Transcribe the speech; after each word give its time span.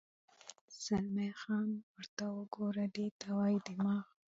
زلمی 0.83 1.29
خان: 1.41 1.69
ورته 1.95 2.25
وګوره، 2.37 2.85
دې 2.95 3.07
ته 3.19 3.27
وایي 3.37 3.59
دماغ. 3.67 4.03